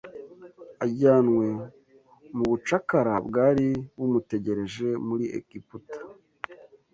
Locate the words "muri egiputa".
5.07-5.97